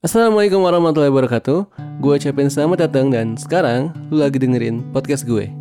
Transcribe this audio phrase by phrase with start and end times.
[0.00, 1.76] Assalamualaikum warahmatullahi wabarakatuh.
[2.00, 5.52] Gue ucapin selamat datang dan sekarang lu lagi dengerin podcast gue.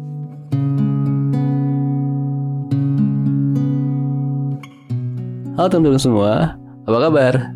[5.59, 6.55] Halo teman-teman semua,
[6.87, 7.51] apa kabar?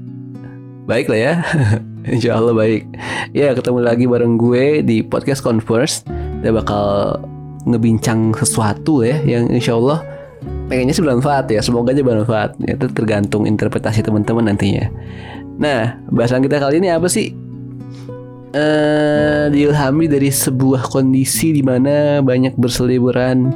[0.83, 1.33] Baik lah ya,
[2.19, 2.83] insya Allah baik.
[3.31, 6.03] Ya ketemu lagi bareng gue di podcast Converse.
[6.43, 7.15] Kita bakal
[7.63, 10.03] ngebincang sesuatu ya yang insya Allah
[10.67, 11.63] pengennya sih bermanfaat ya.
[11.63, 12.59] Semoga aja bermanfaat.
[12.59, 14.91] Itu tergantung interpretasi teman-teman nantinya
[15.57, 17.43] Nah, bahasan kita kali ini apa sih?
[18.53, 23.49] Eh, diilhami dari sebuah kondisi di mana banyak berseliweran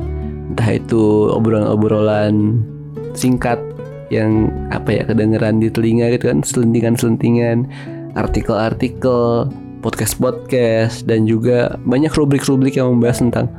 [0.50, 2.66] entah itu obrolan-obrolan
[3.14, 3.62] singkat
[4.10, 7.70] yang apa ya kedengeran di telinga gitu kan selentingan-selentingan
[8.18, 9.46] artikel-artikel
[9.86, 13.54] podcast-podcast dan juga banyak rubrik-rubrik yang membahas tentang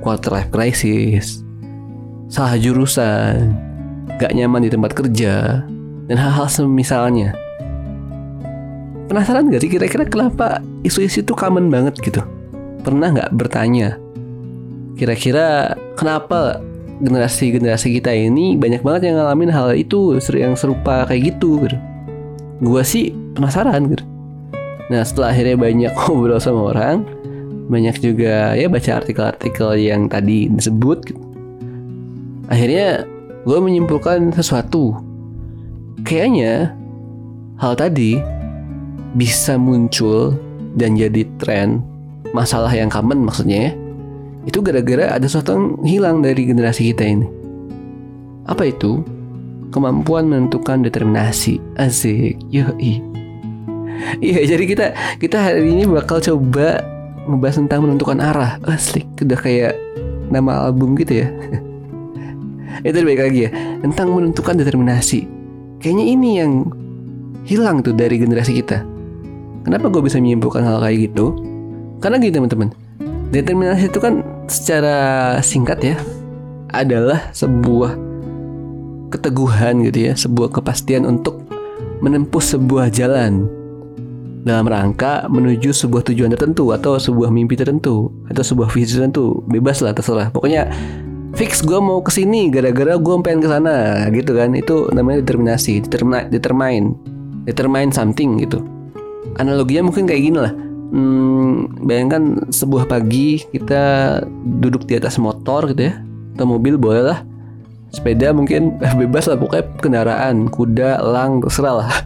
[0.00, 1.44] quarter life crisis
[2.32, 3.52] salah jurusan
[4.16, 5.60] gak nyaman di tempat kerja
[6.08, 7.36] dan hal-hal semisalnya
[9.10, 12.22] penasaran gak sih kira-kira kenapa isu-isu itu common banget gitu?
[12.86, 13.98] Pernah nggak bertanya
[14.94, 16.62] kira-kira kenapa
[17.00, 21.76] generasi-generasi kita ini banyak banget yang ngalamin hal itu yang serupa kayak gitu gitu.
[22.62, 24.04] Gua sih penasaran gitu.
[24.92, 27.02] Nah setelah akhirnya banyak ngobrol sama orang,
[27.66, 31.22] banyak juga ya baca artikel-artikel yang tadi disebut gitu.
[32.50, 33.06] Akhirnya
[33.46, 34.98] gue menyimpulkan sesuatu.
[36.02, 36.74] Kayaknya
[37.62, 38.18] hal tadi
[39.14, 40.38] bisa muncul
[40.78, 41.82] dan jadi tren
[42.30, 43.72] masalah yang common maksudnya ya
[44.48, 47.28] itu gara-gara ada sesuatu yang hilang dari generasi kita ini.
[48.48, 49.04] Apa itu?
[49.70, 51.60] Kemampuan menentukan determinasi.
[51.76, 52.40] Asik.
[52.48, 52.94] Yoi.
[54.00, 54.86] Iya jadi kita
[55.20, 56.80] kita hari ini bakal coba
[57.28, 58.56] ngebahas tentang menentukan arah.
[58.64, 59.04] Asik.
[59.20, 59.76] Udah kayak
[60.32, 61.28] nama album gitu ya.
[62.88, 63.50] Itu baik lagi ya.
[63.84, 65.28] Tentang menentukan determinasi.
[65.84, 66.52] Kayaknya ini yang
[67.44, 68.80] hilang tuh dari generasi kita
[69.60, 71.36] Kenapa gue bisa menyimpulkan hal kayak gitu?
[72.00, 72.72] Karena gini teman-teman,
[73.28, 74.98] determinasi itu kan secara
[75.44, 75.96] singkat ya
[76.72, 77.92] adalah sebuah
[79.12, 81.44] keteguhan gitu ya, sebuah kepastian untuk
[82.00, 83.44] menempuh sebuah jalan
[84.40, 89.44] dalam rangka menuju sebuah tujuan tertentu atau sebuah mimpi tertentu atau sebuah visi tertentu.
[89.44, 90.32] Bebas lah terserah.
[90.32, 90.72] Pokoknya
[91.36, 94.56] fix gue mau ke sini gara-gara gue pengen ke sana gitu kan.
[94.56, 96.96] Itu namanya determinasi determine determine
[97.44, 98.64] determine something gitu
[99.36, 100.52] analoginya mungkin kayak gini lah.
[100.90, 104.18] Hmm, bayangkan sebuah pagi kita
[104.58, 105.94] duduk di atas motor gitu ya
[106.34, 107.20] atau mobil boleh lah.
[107.90, 111.92] Sepeda mungkin bebas lah pokoknya kendaraan kuda elang terserah lah.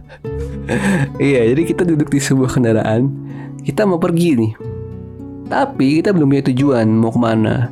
[1.20, 3.12] Iya jadi kita duduk di sebuah kendaraan
[3.69, 4.53] kita mau pergi nih.
[5.44, 7.69] Tapi kita belum punya tujuan mau ke mana.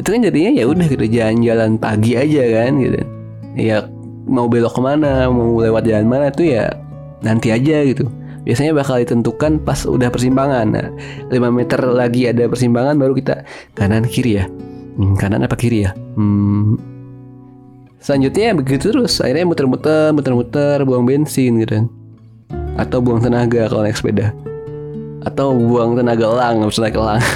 [0.00, 3.04] Itu kan jadinya ya udah kita jalan-jalan pagi aja kan gitu.
[3.52, 3.84] Ya
[4.24, 6.72] mau belok ke mana mau lewat jalan mana tuh ya
[7.20, 8.08] nanti aja gitu
[8.42, 10.66] biasanya bakal ditentukan pas udah persimpangan.
[10.68, 10.88] Nah,
[11.30, 14.44] 5 meter lagi ada persimpangan baru kita kanan kiri ya.
[14.98, 15.90] Hmm, kanan apa kiri ya?
[16.18, 16.76] Hmm.
[18.02, 21.86] Selanjutnya begitu terus, akhirnya muter-muter, muter-muter, buang bensin gitu kan.
[22.74, 24.34] Atau buang tenaga kalau naik sepeda.
[25.22, 27.22] Atau buang tenaga elang, harus naik elang.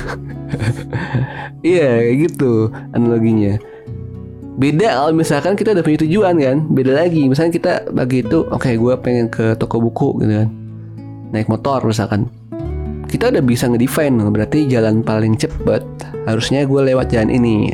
[1.67, 3.59] Iya, kayak gitu analoginya
[4.57, 8.65] beda kalau misalkan kita udah punya tujuan kan beda lagi misalnya kita bagi itu oke
[8.65, 10.49] okay, gue pengen ke toko buku gitu kan
[11.31, 12.29] naik motor misalkan.
[13.07, 15.83] Kita udah bisa ngedefine berarti jalan paling cepet
[16.27, 17.71] harusnya gue lewat jalan ini.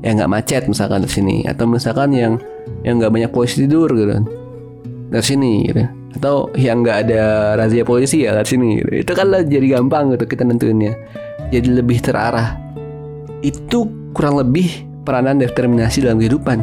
[0.00, 2.40] Yang nggak macet misalkan di sini atau misalkan yang
[2.82, 4.24] yang nggak banyak polisi tidur gitu kan.
[5.12, 5.84] Dari sini gitu.
[6.16, 8.90] Atau yang nggak ada razia polisi ya dari sini gitu.
[9.06, 10.96] itu kan lah jadi gampang gitu kita nentuinnya.
[11.52, 12.56] Jadi lebih terarah.
[13.44, 16.58] Itu kurang lebih peranan determinasi dalam kehidupan.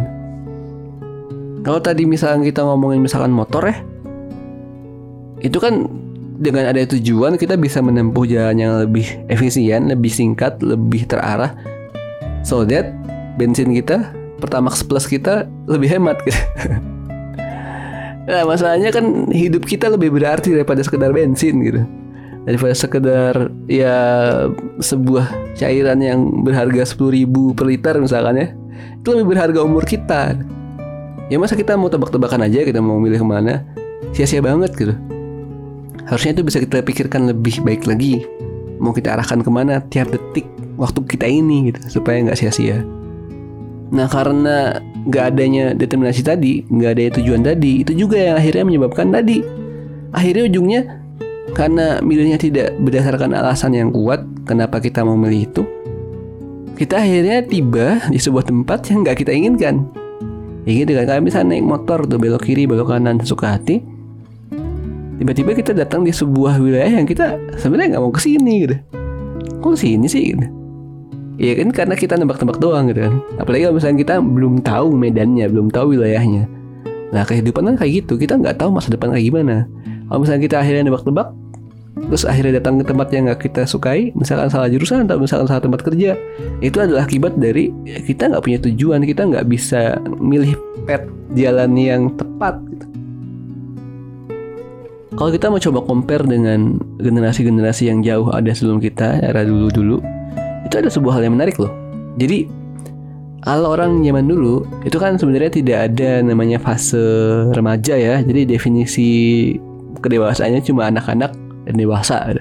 [1.61, 3.75] Kalau tadi misalnya kita ngomongin misalkan motor ya
[5.41, 5.85] itu kan
[6.37, 11.57] dengan ada tujuan kita bisa menempuh jalan yang lebih efisien, lebih singkat, lebih terarah.
[12.45, 12.93] So that
[13.41, 16.37] bensin kita, Pertamax Plus kita lebih hemat gitu.
[18.29, 21.81] nah, masalahnya kan hidup kita lebih berarti daripada sekedar bensin gitu.
[22.47, 23.33] Daripada sekedar
[23.67, 23.97] ya
[24.79, 28.47] sebuah cairan yang berharga 10 ribu per liter misalkan ya.
[29.01, 30.37] Itu lebih berharga umur kita.
[31.27, 33.67] Ya masa kita mau tebak-tebakan aja kita mau milih ke mana
[34.15, 34.95] Sia-sia banget gitu
[36.07, 38.23] harusnya itu bisa kita pikirkan lebih baik lagi.
[38.79, 40.47] Mau kita arahkan ke mana tiap detik
[40.79, 42.81] waktu kita ini gitu supaya nggak sia-sia.
[43.91, 49.11] Nah karena nggak adanya determinasi tadi nggak ada tujuan tadi itu juga yang akhirnya menyebabkan
[49.11, 49.43] tadi.
[50.15, 50.81] Akhirnya ujungnya
[51.51, 55.63] karena milihnya tidak berdasarkan alasan yang kuat kenapa kita mau milih itu
[56.77, 59.89] kita akhirnya tiba di sebuah tempat yang nggak kita inginkan.
[60.69, 63.81] Ya gitu kan kayak misalnya naik motor tuh belok kiri belok kanan suka hati
[65.17, 68.75] tiba-tiba kita datang di sebuah wilayah yang kita sebenarnya nggak mau ke sini gitu.
[69.61, 70.47] Kok ke sini sih gitu?
[71.37, 73.13] Iya kan karena kita nebak-nebak doang gitu kan.
[73.37, 76.49] Apalagi kalau misalnya kita belum tahu medannya Belum tahu wilayahnya.
[77.13, 78.17] Nah kehidupan kan kayak gitu.
[78.17, 79.69] Kita nggak tahu masa depan kayak gimana.
[80.09, 81.29] Kalau misalnya kita akhirnya nebak-nebak
[81.97, 85.59] Terus akhirnya datang ke tempat yang nggak kita sukai Misalkan salah jurusan atau misalkan salah
[85.59, 86.15] tempat kerja
[86.63, 89.03] Itu adalah akibat dari Kita nggak punya tujuan.
[89.03, 90.55] Kita nggak bisa milih
[90.87, 91.03] pet
[91.35, 92.85] jalan yang tepat gitu.
[95.17, 99.97] Kalau kita mau coba compare dengan generasi-generasi yang jauh ada sebelum kita, era dulu-dulu,
[100.61, 101.73] itu ada sebuah hal yang menarik loh.
[102.21, 102.45] Jadi
[103.41, 107.01] kalau orang zaman dulu itu kan sebenarnya tidak ada namanya fase
[107.57, 108.21] remaja ya.
[108.21, 109.09] Jadi definisi
[110.05, 111.33] kedewasaannya cuma anak-anak
[111.65, 112.37] dan dewasa.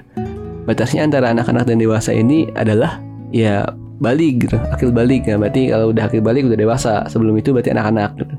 [0.69, 3.01] Batasnya antara anak-anak dan dewasa ini adalah
[3.33, 3.65] ya
[3.97, 5.41] balik gitu, akil balik ya.
[5.41, 7.09] Berarti kalau udah akil balik udah dewasa.
[7.09, 8.21] Sebelum itu berarti anak-anak.
[8.21, 8.35] Gitu.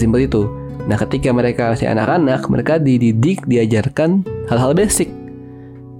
[0.00, 0.48] Simpel itu.
[0.86, 5.10] Nah, ketika mereka masih anak-anak, mereka dididik, diajarkan hal-hal basic.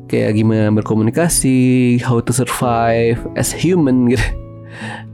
[0.06, 4.22] Kayak gimana berkomunikasi, how to survive as human gitu.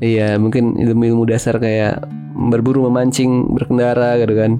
[0.02, 2.02] Iya, mungkin ilmu-ilmu dasar kayak
[2.34, 4.58] berburu, memancing, berkendara gitu kan.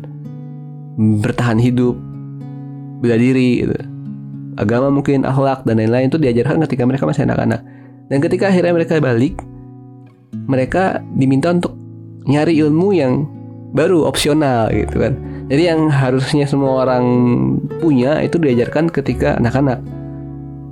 [1.19, 1.99] Bertahan hidup,
[3.03, 3.75] bela diri gitu.
[4.63, 7.67] Agama mungkin akhlak dan lain-lain itu diajarkan ketika mereka masih anak-anak.
[8.07, 9.35] Dan ketika akhirnya mereka balik,
[10.47, 11.75] mereka diminta untuk
[12.31, 13.27] nyari ilmu yang
[13.73, 15.17] baru opsional gitu kan.
[15.49, 17.05] Jadi yang harusnya semua orang
[17.81, 19.81] punya itu diajarkan ketika anak-anak.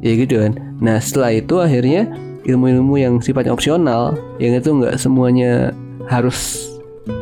[0.00, 0.56] Ya gitu kan.
[0.80, 2.08] Nah setelah itu akhirnya
[2.48, 5.76] ilmu-ilmu yang sifatnya opsional, yang itu nggak semuanya
[6.08, 6.70] harus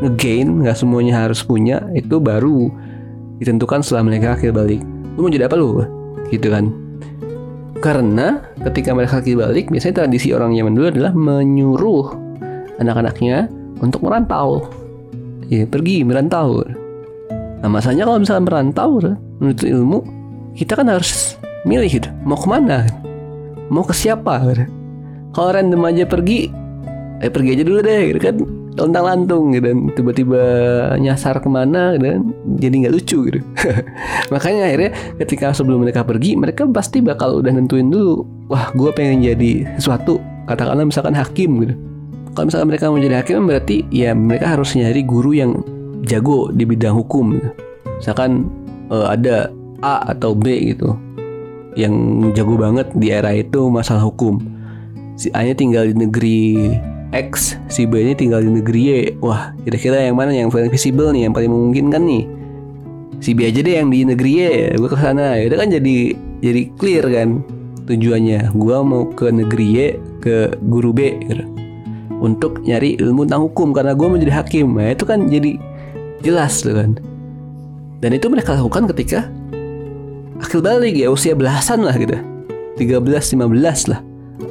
[0.03, 2.71] ngegain, nggak semuanya harus punya, itu baru
[3.43, 4.83] ditentukan setelah mereka akhir balik.
[5.19, 5.83] Lu mau jadi apa lu?
[6.31, 6.71] Gitu kan.
[7.79, 12.07] Karena ketika mereka akhir balik, biasanya tradisi orang zaman dulu adalah menyuruh
[12.79, 14.67] anak-anaknya untuk merantau
[15.49, 16.65] ya pergi merantau.
[17.59, 18.91] Nah masanya kalau misalnya merantau
[19.43, 19.99] menuntut ilmu
[20.55, 21.37] kita kan harus
[21.67, 22.87] milih gitu mau ke mana?
[23.69, 24.41] Mau ke siapa?
[25.35, 26.49] Kalau random aja pergi
[27.19, 28.37] eh pergi aja dulu deh gitu kan.
[28.79, 30.43] Lontang lantung gitu dan tiba-tiba
[31.03, 32.21] nyasar ke mana gitu kan.
[32.63, 33.41] Jadi nggak lucu gitu.
[34.33, 39.23] Makanya akhirnya ketika sebelum mereka pergi mereka pasti bakal udah nentuin dulu wah gue pengen
[39.23, 40.19] jadi sesuatu
[40.49, 41.75] katakanlah misalkan hakim gitu
[42.39, 45.59] kalau misalkan mereka mau jadi hakim berarti ya mereka harus nyari guru yang
[46.07, 47.35] jago di bidang hukum.
[47.99, 48.47] Misalkan
[48.95, 49.51] uh, ada
[49.83, 50.95] A atau B gitu
[51.75, 54.39] yang jago banget di era itu masalah hukum.
[55.19, 56.39] Si A nya tinggal di negeri
[57.11, 58.91] X si B nya tinggal di negeri Y.
[59.19, 62.23] Wah kira-kira yang mana yang paling visible nih yang paling memungkinkan nih?
[63.19, 65.35] Si B aja deh yang di negeri Y gue ke sana.
[65.43, 67.43] Ya udah kan jadi jadi clear kan
[67.91, 68.55] tujuannya.
[68.55, 69.87] Gue mau ke negeri Y
[70.23, 71.59] ke guru B gitu
[72.19, 73.71] untuk nyari ilmu tentang hukum.
[73.75, 74.75] Karena gue mau jadi hakim.
[74.75, 75.59] Nah itu kan jadi
[76.23, 76.99] jelas tuh kan.
[77.99, 79.27] Dan itu mereka lakukan ketika
[80.39, 82.15] akil balik ya usia belasan lah gitu.
[82.79, 83.03] 13
[83.35, 84.01] 15 lah.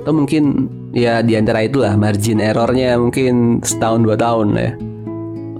[0.03, 4.73] Atau mungkin ya di antara itulah margin errornya mungkin setahun dua tahun lah ya.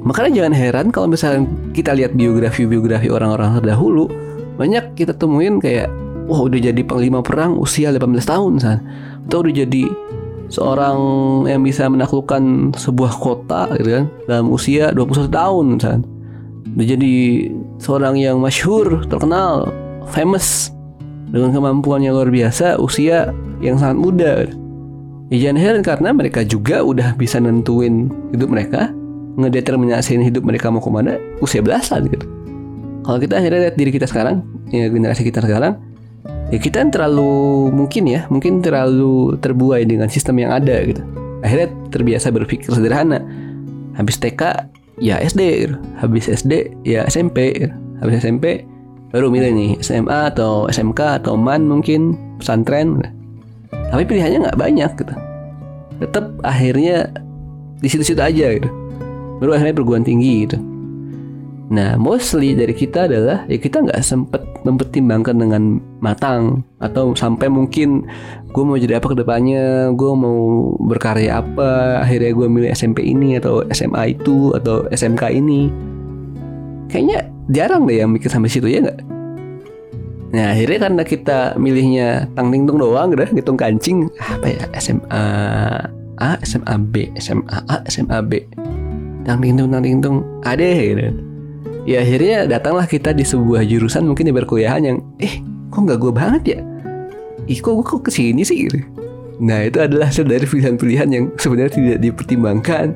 [0.04, 4.08] Makanya jangan heran kalau misalnya kita lihat biografi-biografi orang-orang terdahulu
[4.56, 5.92] banyak kita temuin kayak
[6.28, 8.80] wah udah jadi panglima perang usia 18 tahun san.
[9.28, 9.84] Atau udah jadi
[10.48, 10.98] seorang
[11.48, 16.04] yang bisa menaklukkan sebuah kota gitu kan dalam usia 21 tahun misalnya.
[16.78, 17.14] Dia jadi
[17.82, 19.74] seorang yang masyhur, terkenal,
[20.14, 20.70] famous
[21.34, 24.34] dengan kemampuan yang luar biasa usia yang sangat muda.
[25.28, 28.94] Ya jangan heran karena mereka juga udah bisa nentuin hidup mereka,
[29.36, 32.24] ngedeterminasiin hidup mereka mau ke mana usia belasan gitu.
[33.04, 35.80] Kalau kita akhirnya lihat diri kita sekarang, ya generasi kita sekarang,
[36.48, 41.04] ya kita terlalu mungkin ya mungkin terlalu terbuai dengan sistem yang ada gitu
[41.44, 43.20] akhirnya terbiasa berpikir sederhana
[44.00, 45.76] habis TK ya SD gitu.
[46.00, 47.74] habis SD ya SMP gitu.
[48.02, 48.64] habis SMP
[49.12, 53.10] baru milih nih SMA atau SMK atau MAN mungkin pesantren gitu.
[53.92, 55.16] tapi pilihannya nggak banyak gitu
[55.98, 57.10] tetap akhirnya
[57.82, 58.70] di situ-situ aja gitu
[59.38, 60.58] baru akhirnya perguruan tinggi gitu
[61.68, 66.64] Nah, mostly dari kita adalah ya kita nggak sempet mempertimbangkan dengan matang.
[66.80, 68.08] Atau sampai mungkin
[68.56, 73.36] gue mau jadi apa ke depannya, gue mau berkarya apa, akhirnya gue milih SMP ini
[73.36, 75.68] atau SMA itu atau SMK ini.
[76.88, 79.00] Kayaknya jarang deh yang mikir sampai situ ya nggak?
[80.28, 84.64] Nah akhirnya karena kita milihnya tang ting tung doang udah ngitung kancing apa ya?
[84.80, 85.24] SMA
[86.18, 88.40] A SMA B SMA A SMA B.
[89.28, 91.12] Tang ting tung tang ting tung ada gitu
[91.88, 95.40] ya akhirnya datanglah kita di sebuah jurusan mungkin di perkuliahan yang eh
[95.72, 96.60] kok nggak gue banget ya
[97.48, 98.84] ih kok gue kok ke sini sih gitu.
[99.40, 102.92] nah itu adalah hasil dari pilihan-pilihan yang sebenarnya tidak dipertimbangkan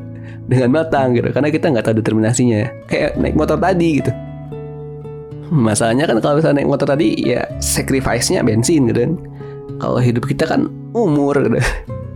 [0.51, 4.11] dengan matang gitu karena kita nggak tahu determinasinya kayak naik motor tadi gitu
[5.51, 9.13] Masalahnya kan kalau misalnya naik motor tadi ya sacrifice-nya bensin gitu kan.
[9.83, 11.59] Kalau hidup kita kan umur gitu.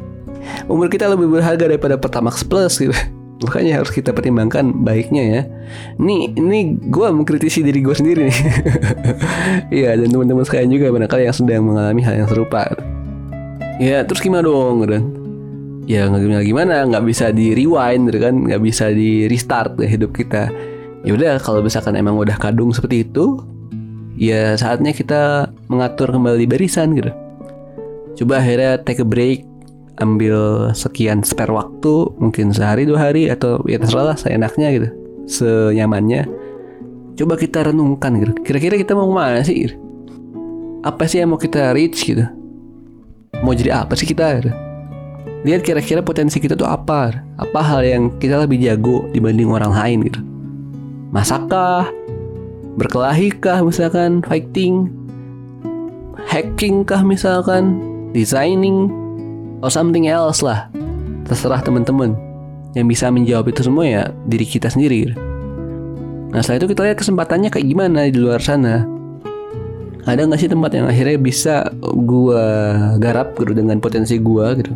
[0.72, 2.96] Umur kita lebih berharga daripada Pertamax Plus gitu.
[3.44, 5.42] Makanya harus kita pertimbangkan baiknya ya.
[6.00, 8.39] Ini ini gue mengkritisi diri gue sendiri nih.
[9.84, 12.72] Iya dan teman-teman sekalian juga barangkali yang sedang mengalami hal yang serupa.
[13.75, 15.04] Ya terus gimana dong kan?
[15.86, 19.89] Ya nggak gimana gimana, nggak bisa di rewind gitu kan, nggak bisa di restart ya
[19.89, 20.50] hidup kita.
[21.06, 23.38] Ya udah kalau misalkan emang udah kadung seperti itu,
[24.18, 27.12] ya saatnya kita mengatur kembali barisan gitu.
[28.15, 29.46] Coba akhirnya take a break,
[30.02, 34.88] ambil sekian spare waktu mungkin sehari dua hari atau ya terserah lah seenaknya gitu
[35.25, 36.28] senyamannya.
[37.16, 38.34] Coba kita renungkan gitu.
[38.44, 39.56] Kira-kira kita mau ke mana sih?
[39.66, 39.75] Gitu?
[40.86, 42.30] apa sih yang mau kita reach gitu?
[43.42, 44.54] Mau jadi apa sih kita gitu?
[45.46, 47.22] lihat kira-kira potensi kita tuh apa?
[47.38, 50.22] Apa hal yang kita lebih jago dibanding orang lain gitu?
[51.14, 51.86] Masakkah?
[52.82, 54.25] Berkelahi kah misalkan?
[54.25, 54.90] Fighting?
[56.25, 57.78] Hacking kah misalkan?
[58.10, 58.90] Designing
[59.65, 60.69] or something else lah.
[61.25, 62.13] Terserah teman-teman.
[62.77, 65.10] Yang bisa menjawab itu semua ya diri kita sendiri.
[66.29, 68.86] Nah setelah itu kita lihat kesempatannya kayak gimana di luar sana.
[70.05, 72.43] Ada nggak sih tempat yang akhirnya bisa gua
[73.01, 74.69] garap gitu dengan potensi gua gitu?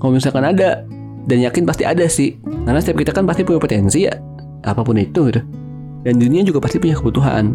[0.00, 0.88] Kalau misalkan ada
[1.28, 2.40] dan yakin pasti ada sih.
[2.40, 4.14] Karena setiap kita kan pasti punya potensi ya
[4.64, 5.42] apa pun itu gitu.
[6.06, 7.52] Dan dunia juga pasti punya kebutuhan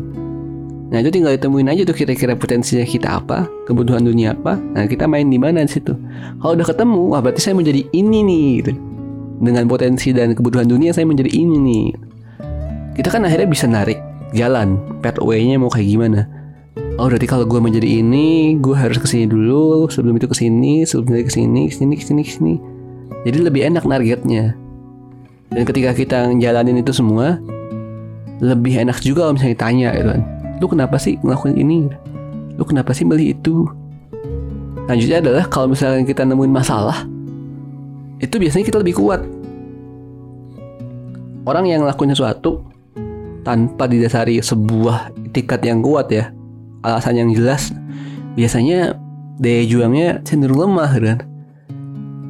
[0.88, 4.56] Nah itu tinggal ditemuin aja tuh kira-kira potensinya kita apa, kebutuhan dunia apa.
[4.56, 5.91] Nah kita main di mana di situ.
[6.39, 8.48] Kalau udah ketemu, wah berarti saya menjadi ini nih.
[8.63, 8.72] Gitu.
[9.44, 11.86] Dengan potensi dan kebutuhan dunia saya menjadi ini nih.
[12.96, 14.00] Kita kan akhirnya bisa narik
[14.32, 16.22] jalan, pathway-nya mau kayak gimana.
[16.98, 19.91] Oh berarti kalau gue menjadi ini, gue harus ke sini dulu.
[19.91, 22.53] Sebelum itu ke sini, sebelum itu ke sini, ke sini, ke sini, ke sini.
[23.27, 24.56] Jadi lebih enak targetnya.
[25.51, 27.38] Dan ketika kita ngejalanin itu semua,
[28.41, 31.90] lebih enak juga kalau misalnya ditanya gitu kan lu kenapa sih ngelakuin ini?
[32.58, 33.66] Lu kenapa sih beli itu?
[34.88, 37.06] Lanjutnya adalah kalau misalnya kita nemuin masalah
[38.18, 39.22] itu biasanya kita lebih kuat.
[41.48, 42.66] Orang yang ngelakuin sesuatu
[43.46, 46.32] tanpa didasari sebuah tiket yang kuat ya
[46.84, 47.72] alasan yang jelas
[48.36, 49.00] biasanya
[49.40, 51.20] daya juangnya cenderung lemah kan?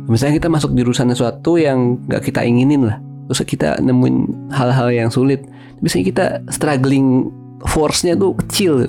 [0.08, 5.10] Misalnya kita masuk jurusan sesuatu yang gak kita inginin lah terus kita nemuin hal-hal yang
[5.12, 5.44] sulit
[5.84, 7.28] biasanya kita struggling
[7.66, 8.86] force-nya tuh kecil.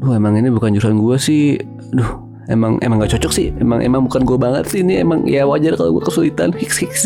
[0.00, 1.60] Duh emang ini bukan jurusan gue sih.
[1.92, 3.52] Duh emang emang gak cocok sih.
[3.60, 5.02] Emang emang bukan gue banget sih ini.
[5.04, 6.54] Emang ya wajar kalau gue kesulitan.
[6.60, 7.02] Hiks hiks.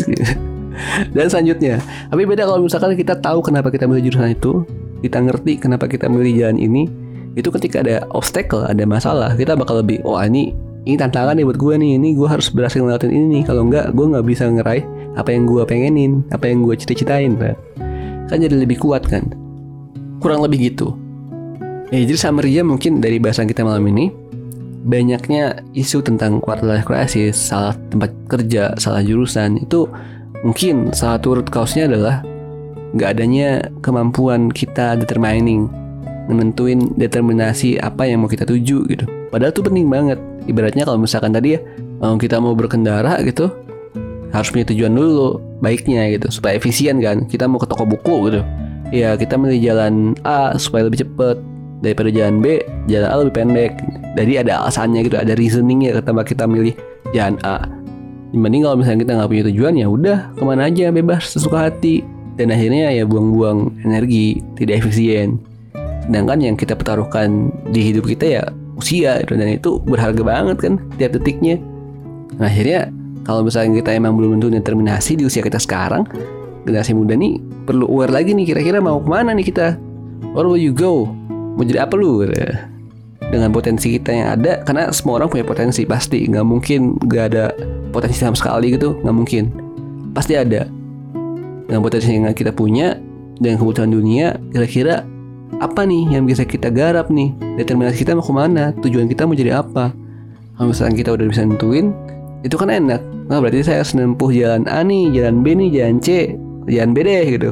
[1.13, 1.77] Dan selanjutnya,
[2.09, 4.65] tapi beda kalau misalkan kita tahu kenapa kita milih jurusan itu,
[5.05, 6.89] kita ngerti kenapa kita milih jalan ini,
[7.37, 10.57] itu ketika ada obstacle, ada masalah, kita bakal lebih, oh ini
[10.89, 13.43] ini tantangan nih buat gue nih, ini gue harus berhasil ngelakuin ini nih.
[13.45, 14.81] Kalau enggak, gue nggak bisa ngeraih
[15.13, 17.37] apa yang gue pengenin, apa yang gue cita-citain?
[18.25, 19.42] Kan jadi lebih kuat kan
[20.23, 20.95] kurang lebih gitu.
[21.91, 24.09] Ya jadi summary mungkin dari bahasan kita malam ini
[24.87, 29.85] banyaknya isu tentang quarter life crisis salah tempat kerja salah jurusan itu
[30.41, 32.25] mungkin salah satu root cause-nya adalah
[32.97, 33.49] nggak adanya
[33.85, 35.69] kemampuan kita determining
[36.31, 39.05] menentuin determinasi apa yang mau kita tuju gitu.
[39.27, 40.19] Padahal itu penting banget.
[40.47, 41.59] Ibaratnya kalau misalkan tadi ya
[41.99, 43.51] kita mau berkendara gitu
[44.33, 47.27] harus punya tujuan dulu baiknya gitu supaya efisien kan.
[47.27, 48.41] Kita mau ke toko buku gitu
[48.93, 51.41] ya kita milih jalan A supaya lebih cepet.
[51.83, 53.71] Daripada jalan B jalan A lebih pendek.
[54.15, 56.71] Jadi ada alasannya gitu ada reasoningnya ketika kita milih
[57.11, 57.67] jalan A.
[58.31, 62.05] Dibanding kalau misalnya kita nggak punya tujuan ya udah ke mana aja bebas sesuka hati.
[62.39, 65.43] Dan akhirnya ya buang-buang energi tidak efisien.
[66.07, 69.37] Sedangkan yang kita pertaruhkan di hidup kita ya usia gitu.
[69.37, 71.59] dan itu berharga banget kan tiap detiknya.
[72.39, 72.89] Nah akhirnya
[73.27, 76.07] kalau misalnya kita emang belum tentu determinasi di usia kita sekarang
[76.63, 79.79] generasi muda nih perlu aware lagi nih kira-kira mau ke mana nih kita?
[80.33, 81.07] Where will you go?
[81.59, 82.25] Mau jadi apa lu?
[83.19, 86.25] Dengan potensi kita yang ada karena semua orang punya potensi pasti.
[86.25, 87.53] Nggak mungkin nggak ada
[87.93, 88.97] potensi sama sekali gitu.
[89.05, 89.43] Nggak mungkin.
[90.15, 90.65] Pasti ada.
[91.69, 92.97] Dengan potensi yang kita punya
[93.37, 95.05] dengan kebutuhan dunia kira-kira
[95.61, 97.33] apa nih yang bisa kita garap nih?
[97.61, 98.73] Determinasi kita mau ke mana?
[98.81, 99.93] Tujuan kita mau jadi apa?
[100.57, 101.93] Kalau misalnya kita udah bisa nentuin
[102.45, 103.01] itu kan enak.
[103.29, 106.35] Nah berarti saya harus menempuh jalan A nih jalan B nih jalan C
[106.67, 107.49] jalan B deh gitu.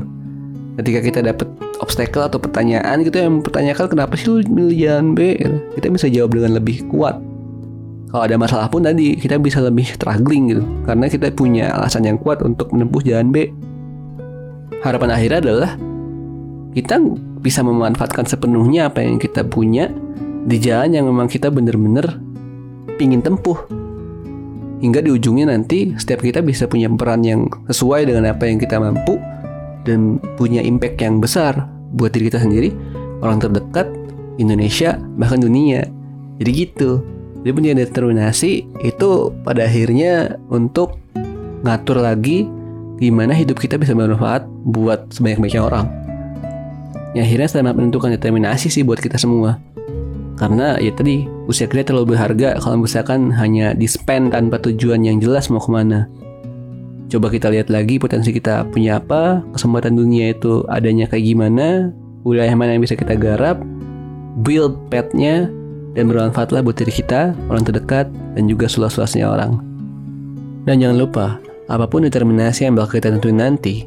[0.80, 1.48] Ketika kita dapat
[1.82, 5.58] obstacle atau pertanyaan gitu yang mempertanyakan kenapa sih lu milih jalan B gitu.
[5.75, 7.20] kita bisa jawab dengan lebih kuat.
[8.12, 10.63] Kalau ada masalah pun tadi kita bisa lebih struggling gitu.
[10.84, 13.48] Karena kita punya alasan yang kuat untuk menempuh jalan B.
[14.84, 15.72] Harapan akhirnya adalah
[16.72, 17.00] kita
[17.41, 19.91] bisa memanfaatkan sepenuhnya apa yang kita punya
[20.46, 22.18] di jalan yang memang kita bener-bener
[22.98, 23.81] pingin tempuh
[24.82, 28.82] hingga di ujungnya nanti setiap kita bisa punya peran yang sesuai dengan apa yang kita
[28.82, 29.22] mampu
[29.86, 32.74] dan punya impact yang besar buat diri kita sendiri
[33.22, 33.88] orang terdekat,
[34.42, 35.86] Indonesia, bahkan dunia.
[36.42, 37.06] Jadi gitu.
[37.42, 39.10] Jadi punya determinasi itu
[39.46, 40.98] pada akhirnya untuk
[41.62, 42.46] ngatur lagi
[43.02, 45.86] gimana hidup kita bisa bermanfaat buat sebanyak-banyaknya orang.
[47.18, 49.58] Yang akhirnya sangat menentukan determinasi sih buat kita semua.
[50.41, 55.21] Karena ya tadi usia kita terlalu berharga kalau misalkan hanya di spend tanpa tujuan yang
[55.21, 56.10] jelas mau ke mana.
[57.13, 61.93] Coba kita lihat lagi potensi kita punya apa, kesempatan dunia itu adanya kayak gimana,
[62.25, 63.62] wilayah mana yang bisa kita garap,
[64.41, 65.45] build petnya,
[65.93, 69.60] dan bermanfaatlah buat diri kita, orang terdekat, dan juga seluas-luasnya orang.
[70.65, 71.27] Dan jangan lupa,
[71.67, 73.86] apa pun determinasi yang bakal kita tentuin nanti,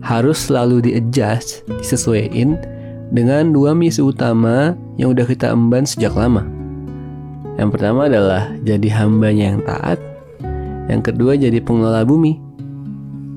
[0.00, 2.56] harus selalu di-adjust, disesuaikan
[3.12, 6.44] dengan dua misi utama yang udah kita emban sejak lama.
[7.60, 9.98] Yang pertama adalah jadi hambanya yang taat,
[10.88, 12.40] yang kedua jadi pengelola bumi.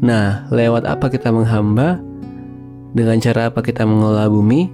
[0.03, 1.99] Nah, lewat apa kita menghamba,
[2.95, 4.71] dengan cara apa kita mengelola bumi,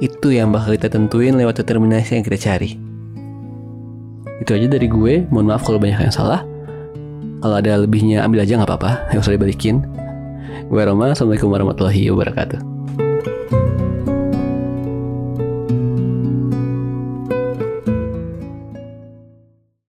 [0.00, 2.80] itu yang bakal kita tentuin lewat determinasi yang kita cari.
[4.40, 6.40] Itu aja dari gue, mohon maaf kalau banyak yang salah.
[7.40, 9.84] Kalau ada lebihnya ambil aja nggak apa-apa, yang usah dibalikin.
[10.72, 12.69] Gue Roma, Assalamualaikum warahmatullahi wabarakatuh.